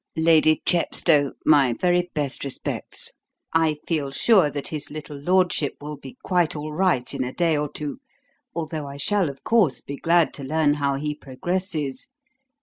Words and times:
Lady 0.17 0.63
Chepstow, 0.65 1.33
my 1.45 1.73
very 1.73 2.09
best 2.15 2.43
respects. 2.43 3.11
I 3.53 3.77
feel 3.85 4.09
sure 4.09 4.49
that 4.49 4.69
his 4.69 4.89
little 4.89 5.15
lordship 5.15 5.75
will 5.79 5.95
be 5.95 6.17
quite 6.23 6.55
all 6.55 6.73
right 6.73 7.13
in 7.13 7.23
a 7.23 7.31
day 7.31 7.55
or 7.55 7.69
two, 7.71 7.99
although 8.55 8.87
I 8.87 8.97
shall, 8.97 9.29
of 9.29 9.43
course, 9.43 9.79
be 9.79 9.97
glad 9.97 10.33
to 10.33 10.43
learn 10.43 10.73
how 10.73 10.95
he 10.95 11.13
progresses. 11.13 12.07